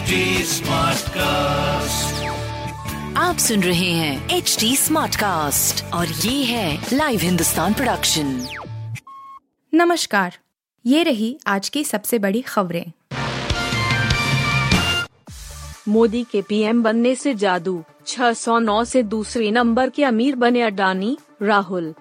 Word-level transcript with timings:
HD 0.00 0.18
Smartcast. 0.48 2.12
आप 3.16 3.36
सुन 3.38 3.62
रहे 3.62 3.90
हैं 3.90 4.28
एच 4.30 4.56
डी 4.60 4.76
स्मार्ट 4.76 5.16
कास्ट 5.16 5.84
और 5.94 6.06
ये 6.06 6.44
है 6.44 6.86
लाइव 6.92 7.20
हिंदुस्तान 7.20 7.74
प्रोडक्शन 7.74 8.46
नमस्कार 9.74 10.38
ये 10.84 11.02
रही 11.02 11.38
आज 11.46 11.68
की 11.68 11.84
सबसे 11.84 12.18
बड़ी 12.18 12.40
खबरें। 12.40 12.92
मोदी 15.88 16.24
के 16.24 16.42
पीएम 16.42 16.82
बनने 16.82 17.14
से 17.14 17.34
जादू 17.34 17.82
609 18.06 18.84
से 18.84 19.02
दूसरे 19.02 19.50
नंबर 19.50 19.90
के 19.90 20.04
अमीर 20.04 20.36
बने 20.36 20.62
अडानी 20.62 21.16
राहुल। 21.42 21.94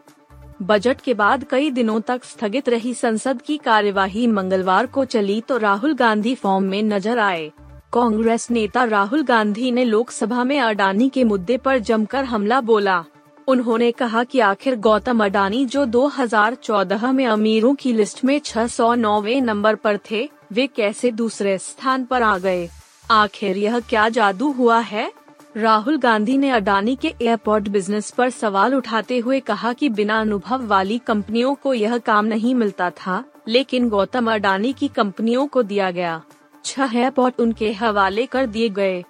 बजट 0.62 1.02
के 1.02 1.14
बाद 1.14 1.46
कई 1.52 1.72
दिनों 1.72 2.02
तक 2.02 2.24
स्थगित 2.24 2.70
रही 2.70 2.94
संसद 2.94 3.42
की 3.42 3.58
कार्यवाही 3.58 4.28
मंगलवार 4.28 4.86
को 4.86 5.06
चली 5.06 5.42
तो 5.42 5.58
राहुल 5.58 5.94
गांधी 5.96 6.36
फॉर्म 6.36 6.64
में 6.64 6.84
नज़र 6.84 7.20
आए। 7.20 7.52
कांग्रेस 7.94 8.48
नेता 8.52 8.86
राहुल 8.86 9.22
गांधी 9.24 9.72
ने 9.72 9.84
लोकसभा 9.86 10.44
में 10.44 10.60
अडानी 10.60 11.10
के 11.10 11.24
मुद्दे 11.24 11.58
पर 11.58 11.78
जमकर 11.78 12.24
हमला 12.24 12.62
बोला। 12.62 13.06
उन्होंने 13.48 13.92
कहा 13.92 14.24
कि 14.24 14.40
आखिर 14.40 14.76
गौतम 14.76 15.26
अडानी 15.26 15.66
जो 15.66 15.86
2014 15.86 17.12
में 17.12 17.28
अमीरों 17.28 17.76
की 17.76 17.94
लिस्ट 17.94 18.26
में 18.26 18.40
609वें 18.40 19.42
नंबर 19.42 19.76
पर 19.76 20.00
थे, 20.12 20.30
वे 20.52 20.68
कैसे 20.68 21.12
दूसरे 21.12 21.58
स्थान 21.58 22.06
पर 22.06 22.22
आ 22.22 22.38
गए? 22.38 22.70
आखिर 23.12 23.58
यह 23.58 23.80
क्या 23.80 24.10
जादू 24.10 24.52
हुआ 24.52 24.80
है? 24.80 25.14
राहुल 25.58 25.98
गांधी 25.98 26.38
ने 26.38 26.50
अडानी 26.50 26.96
के 26.96 27.14
एयरपोर्ट 27.22 27.70
बिज़नेस 27.70 28.12
पर 28.12 28.30
सवाल 28.30 28.76
उठाते 28.76 29.18
हुए 29.18 29.40
कहा 29.40 29.74
कि 29.74 29.90
बिना 29.90 30.22
अनुभव 30.22 30.68
वाली 30.68 30.98
कंपनियों 30.98 31.56
को 31.56 31.74
यह 31.74 31.98
काम 31.98 32.26
नहीं 32.26 32.56
मिलता 32.56 32.90
था, 32.90 33.24
लेकिन 33.48 33.90
गौतम 33.90 34.34
अडानी 34.34 34.74
की 34.74 34.88
कंपनियों 34.88 35.48
को 35.48 35.64
दिया 35.64 35.92
गया। 35.92 36.22
छह 36.66 36.98
एयरपोर्ट 36.98 37.40
उनके 37.40 37.72
हवाले 37.74 38.26
कर 38.26 38.46
दिए 38.48 38.70
गए। 38.70 39.04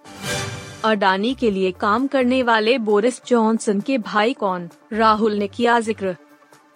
अडानी 0.85 1.33
के 1.33 1.51
लिए 1.51 1.71
काम 1.71 2.07
करने 2.07 2.41
वाले 2.43 2.77
बोरिस 2.79 3.21
जॉनसन 3.27 3.79
के 3.79 3.97
भाई 3.97 4.33
कौन? 4.33 4.69
राहुल 4.93 5.33
ने 5.33 5.47
किया 5.47 5.79
ज़िक्र। 5.79 6.15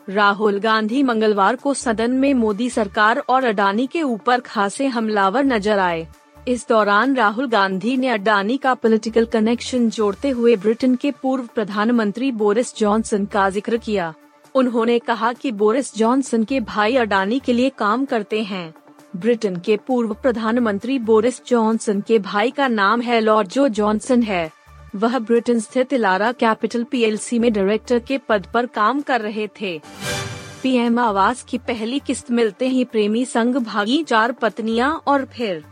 राहुल 0.07 0.59
गांधी 0.59 1.03
मंगलवार 1.03 1.55
को 1.55 1.73
सदन 1.73 2.11
में 2.11 2.33
मोदी 2.33 2.69
सरकार 2.69 3.19
और 3.19 3.43
अडानी 3.43 3.87
के 3.87 4.01
ऊपर 4.01 4.39
खासे 4.39 4.87
हमलावर 4.87 5.43
नज़र 5.43 5.79
आए। 5.79 6.07
इस 6.47 6.67
दौरान 6.69 7.15
राहुल 7.15 7.47
गांधी 7.49 7.95
ने 7.97 8.07
अडानी 8.09 8.57
का 8.57 8.73
पॉलिटिकल 8.73 9.25
कनेक्शन 9.25 9.89
जोड़ते 9.89 10.29
हुए 10.29 10.55
ब्रिटेन 10.55 10.95
के 10.95 11.11
पूर्व 11.21 11.47
प्रधानमंत्री 11.55 12.31
बोरिस 12.33 12.75
जॉनसन 12.77 13.25
का 13.25 13.49
ज़िक्र 13.49 13.77
किया। 13.77 14.13
उन्होंने 14.55 14.97
कहा 14.99 15.31
कि 15.33 15.51
बोरिस 15.53 15.95
जॉनसन 15.95 16.43
के 16.43 16.59
भाई 16.61 16.95
अडानी 16.95 17.39
के 17.39 17.53
लिए 17.53 17.69
काम 17.69 18.05
करते 18.05 18.41
हैं। 18.43 18.73
ब्रिटेन 19.15 19.55
के 19.55 19.77
पूर्व 19.77 20.13
प्रधानमंत्री 20.13 20.99
बोरिस 20.99 21.41
जॉनसन 21.45 22.01
के 22.01 22.19
भाई 22.19 22.51
का 22.51 22.67
नाम 22.67 23.01
है 23.01 23.19
लॉर्ड 23.19 23.47
जो 23.47 23.67
जॉनसन 23.67 24.23
है। 24.23 24.51
वह 24.95 25.19
ब्रिटेन 25.19 25.59
स्थित 25.59 25.93
इलारा 25.93 26.31
कैपिटल 26.31 26.83
पीएलसी 26.83 27.39
में 27.39 27.53
डायरेक्टर 27.53 27.99
के 27.99 28.17
पद 28.17 28.47
पर 28.53 28.65
काम 28.65 29.01
कर 29.01 29.21
रहे 29.21 29.47
थे। 29.61 29.81
पीएम 30.63 30.99
आवास 30.99 31.43
की 31.43 31.57
पहली 31.57 31.99
किस्त 31.99 32.31
मिलते 32.31 32.67
ही 32.67 32.83
प्रेमी 32.85 33.25
संग 33.25 33.55
भागी 33.55 34.03
चार 34.03 34.31
पत्नियाँ 34.31 35.03
और 35.07 35.25
फिर 35.25 35.63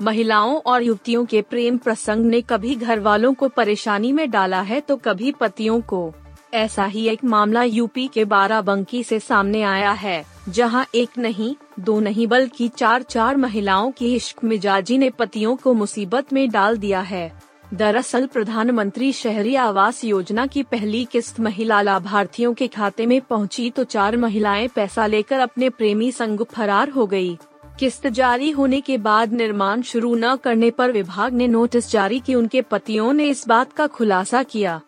महिलाओं 0.00 0.56
और 0.56 0.82
युवतियों 0.82 1.24
के 1.24 1.42
प्रेम 1.42 1.78
प्रसंग 1.78 2.26
ने 2.26 2.40
कभी 2.40 2.74
घर 2.74 3.00
वालों 3.00 3.34
को 3.34 3.48
परेशानी 3.48 4.12
में 4.12 4.30
डाला 4.30 4.60
है 4.60 4.80
तो 4.80 4.96
कभी 4.96 5.32
पतियों 5.32 5.80
को। 5.80 6.12
ऐसा 6.54 6.84
ही 6.84 7.08
एक 7.08 7.24
मामला 7.24 7.62
यूपी 7.62 8.06
के 8.08 8.24
बाराबंकी 8.24 9.02
से 9.02 9.20
सामने 9.20 9.62
आया 9.62 9.90
है। 9.90 10.31
जहाँ 10.48 10.86
एक 10.94 11.18
नहीं, 11.18 11.54
दो 11.80 12.00
नहीं 12.00 12.26
बल्कि 12.26 12.68
चार 12.68 13.02
चार 13.02 13.36
महिलाओं 13.36 13.90
की 13.90 14.14
इश्क 14.14 14.44
मिजाजी 14.44 14.98
ने 14.98 15.10
पतियों 15.10 15.54
को 15.56 15.74
मुसीबत 15.74 16.32
में 16.32 16.50
डाल 16.50 16.76
दिया 16.76 17.00
है। 17.00 17.32
दरअसल 17.74 18.26
प्रधानमंत्री 18.26 19.12
शहरी 19.12 19.54
आवास 19.54 20.04
योजना 20.04 20.46
की 20.46 20.62
पहली 20.62 21.04
किस्त 21.04 21.40
महिला 21.40 21.80
लाभार्थियों 21.82 22.52
के 22.54 22.68
खाते 22.68 23.06
में 23.06 23.20
पहुँची 23.20 23.70
तो 23.70 23.84
चार 23.84 24.16
महिलाएँ 24.16 24.68
पैसा 24.68 25.06
लेकर 25.06 25.40
अपने 25.40 25.70
प्रेमी 25.70 26.10
संग 26.12 26.44
फरार 26.44 26.90
हो 26.90 27.06
गई 27.06 27.38
किस्त 27.80 28.06
जारी 28.06 28.50
होने 28.50 28.80
के 28.80 28.98
बाद 28.98 29.32
निर्माण 29.32 29.82
शुरू 29.82 30.14
न 30.14 30.36
करने 30.36 30.70
पर 30.70 30.92
विभाग 30.92 31.32
ने 31.32 31.48
नोटिस 31.48 31.90
जारी 31.90 32.20
की 32.20 32.34
उनके 32.34 32.62
पतियों 32.62 33.12
ने 33.12 33.28
इस 33.28 33.48
बात 33.48 33.72
का 33.72 33.86
खुलासा 33.86 34.42
किया। 34.42 34.80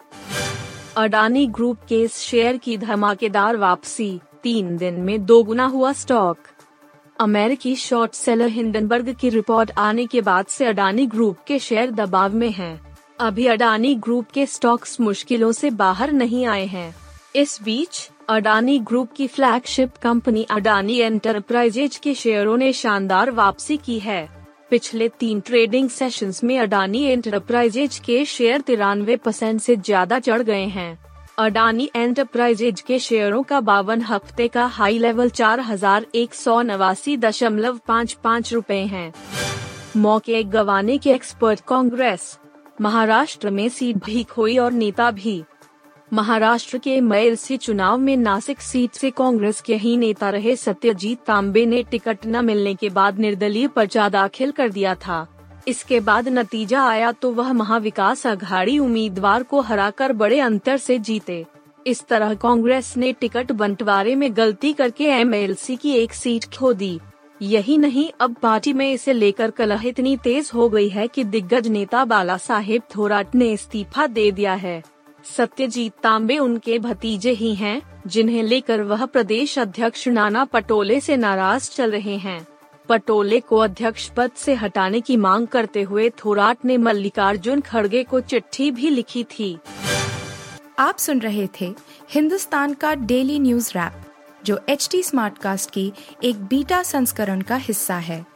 अडानी 0.96 1.46
ग्रुप 1.46 1.78
के 1.88 2.02
इस 2.02 2.18
शेयर 2.18 2.56
की 2.56 2.78
धमाकेदार 2.78 3.56
वापसी 3.56 4.20
तीन 4.44 4.76
दिन 4.76 4.94
में 4.94 5.24
दोगुना 5.26 5.64
हुआ 5.64 5.92
स्टॉक। 5.92 6.38
अमेरिकी 7.20 7.76
शॉर्ट 7.76 8.14
सेलर 8.14 8.48
हिंडनबर्ग 8.48 9.14
की 9.20 9.28
रिपोर्ट 9.28 9.70
आने 9.78 10.06
के 10.06 10.20
बाद 10.20 10.46
से 10.46 10.64
अडानी 10.64 11.06
ग्रुप 11.06 11.36
के 11.46 11.58
शेयर 11.58 11.90
दबाव 11.90 12.34
में 12.34 12.50
हैं। 12.50 12.80
अभी 13.20 13.46
अडानी 13.46 13.94
ग्रुप 13.94 14.30
के 14.34 14.46
स्टॉक्स 14.46 15.00
मुश्किलों 15.00 15.52
से 15.52 15.70
बाहर 15.70 16.12
नहीं 16.12 16.46
आए 16.46 16.66
हैं। 16.66 16.94
इस 17.36 17.58
बीच, 17.62 18.10
अडानी 18.28 18.78
ग्रुप 18.78 19.12
की 19.12 19.26
फ्लैगशिप 19.26 19.96
कंपनी 19.96 20.46
अडानी 20.50 20.98
एंटरप्राइजेज 20.98 21.96
के 21.96 22.14
शेयरों 22.14 22.56
ने 22.56 22.72
शानदार 22.72 23.30
वापसी 23.30 23.76
की 23.76 23.98
है। 23.98 24.28
पिछले 24.70 25.08
तीन 25.08 25.40
ट्रेडिंग 25.40 25.88
सेशंस 25.88 26.44
में 26.44 26.58
अडानी 26.58 27.02
एंटरप्राइजेज 27.02 27.98
के 27.98 28.24
शेयर 28.24 28.60
तिरानवे 28.60 29.16
परसेंट 29.16 29.56
ऐसी 29.56 29.76
ज़्यादा 29.76 30.18
चढ़ 30.18 30.42
गए 30.42 30.64
हैं। 30.64 31.13
अडानी 31.38 31.88
एंटरप्राइजेज 31.96 32.80
के 32.80 32.98
शेयरों 32.98 33.42
का 33.42 33.60
बावन 33.60 34.02
हफ़्ते 34.02 34.46
का 34.48 34.64
हाई 34.66 34.98
लेवल 34.98 35.30
चार 35.30 35.60
हज़ार 35.60 36.06
एक 36.14 36.34
सौ 36.34 36.60
नवासी 36.62 37.16
दशमलव 37.16 37.80
पाँच 37.88 38.12
पाँच 38.24 38.52
रूपए 38.52 38.78
है। 38.84 39.12
मौके 39.96 40.42
गवाने 40.44 40.98
के 40.98 41.10
एक्सपर्ट 41.10 41.60
कांग्रेस, 41.60 42.38
महाराष्ट्र 42.80 43.50
में 43.50 43.68
सीट 43.68 44.04
भी 44.04 44.22
खोई 44.24 44.56
और 44.58 44.72
नेता 44.72 45.10
भी। 45.10 45.42
महाराष्ट्र 46.12 46.78
के 46.78 47.00
मैल 47.00 47.36
से 47.36 47.56
चुनाव 47.56 47.98
में 47.98 48.16
नासिक 48.16 48.60
सीट 48.60 48.92
से 48.92 49.10
कांग्रेस 49.10 49.60
के 49.60 49.76
ही 49.76 49.96
नेता 49.96 50.30
रहे 50.30 50.56
सत्यजीत 50.56 51.24
तांबे 51.26 51.66
ने 51.66 51.82
टिकट 51.82 52.26
न 52.26 52.44
मिलने 52.44 52.74
के 52.74 52.90
बाद 52.90 53.18
निर्दलीय 53.18 53.68
पर्चा 53.68 54.08
दाखिल 54.08 54.50
कर 54.50 54.68
दिया 54.68 54.94
था। 54.96 55.26
इसके 55.66 56.00
बाद 56.00 56.28
नतीजा 56.28 56.82
आया 56.82 57.12
तो 57.12 57.30
वह 57.32 57.52
महाविकास 57.52 58.26
अघाड़ी 58.26 58.78
उम्मीदवार 58.78 59.42
को 59.42 59.60
हराकर 59.60 60.12
बड़े 60.12 60.40
अंतर 60.40 60.76
से 60.76 60.98
जीते। 60.98 61.44
इस 61.86 62.06
तरह 62.06 62.34
कांग्रेस 62.34 62.96
ने 62.96 63.12
टिकट 63.12 63.52
बंटवारे 63.52 64.14
में 64.14 64.36
गलती 64.36 64.72
करके 64.72 65.04
एमएलसी 65.10 65.76
की 65.76 65.92
एक 65.92 66.12
सीट 66.12 66.44
खो 66.58 66.72
दी। 66.72 66.98
यही 67.42 67.76
नहीं 67.78 68.08
अब 68.20 68.34
पार्टी 68.34 68.72
में 68.72 68.92
इसे 68.92 69.12
लेकर 69.12 69.50
कलह 69.50 69.86
इतनी 69.86 70.16
तेज 70.16 70.50
हो 70.54 70.68
गई 70.68 70.88
है 70.88 71.06
कि 71.08 71.24
दिग्गज 71.24 71.68
नेता 71.68 72.04
बाला 72.04 72.36
साहेब 72.36 72.82
थोराट 72.96 73.34
ने 73.34 73.52
इस्तीफा 73.52 74.06
दे 74.06 74.30
दिया 74.30 74.54
है। 74.54 74.82
सत्यजीत 75.36 75.92
तांबे 76.02 76.38
उनके 76.38 76.78
भतीजे 76.78 77.30
ही 77.30 77.54
हैं, 77.54 77.80
जिन्हें 78.06 78.42
लेकर 78.42 78.82
वह 78.82 79.04
प्रदेश 79.06 79.58
अध्यक्ष 79.58 80.08
नाना 80.08 80.44
पटोले 80.44 81.00
से 81.00 81.16
नाराज़ 81.16 81.70
चल 81.70 81.90
रहे 81.90 82.16
हैं। 82.16 82.46
पटोले 82.88 83.40
को 83.40 83.56
अध्यक्ष 83.56 84.08
पद 84.08 84.30
से 84.36 84.54
हटाने 84.54 85.00
की 85.00 85.16
मांग 85.16 85.46
करते 85.46 85.82
हुए 85.82 86.10
थोराट 86.10 86.58
ने 86.64 86.76
मल्लिकार्जुन 86.76 87.60
खड़गे 87.60 88.04
को 88.04 88.20
चिट्ठी 88.20 88.70
भी 88.70 88.90
लिखी 88.90 89.24
थी। 89.24 89.58
आप 90.78 90.98
सुन 90.98 91.18
रहे 91.18 91.48
थे 91.60 91.74
हिंदुस्तान 92.10 92.74
का 92.74 92.94
डेली 92.94 93.38
न्यूज़ 93.38 93.70
रैप, 93.70 93.92
जो 94.44 94.60
एच 94.68 94.88
टी 94.92 95.02
स्मार्ट 95.02 95.38
कास्ट 95.38 95.70
की 95.70 95.92
एक 96.24 96.44
बीटा 96.44 96.82
संस्करण 96.82 97.40
का 97.40 97.56
हिस्सा 97.56 97.94
है। 97.94 98.26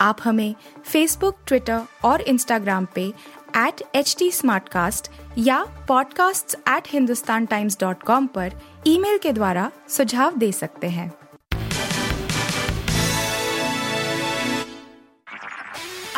आप 0.00 0.18
हमें 0.24 0.54
फेसबुक 0.84 1.36
ट्विटर 1.46 1.80
और 2.04 2.20
इंस्टाग्राम 2.20 2.86
पे 2.94 3.12
एट 3.56 3.82
एच 3.94 4.16
टी 4.18 4.30
या 5.38 5.86
podcasts@hindustantimes.com 5.86 8.28
पर 8.28 8.52
ईमेल 8.86 9.18
के 9.18 9.32
द्वारा 9.32 9.70
सुझाव 9.88 10.36
दे 10.36 10.52
सकते 10.52 10.86
हैं। 10.86 11.12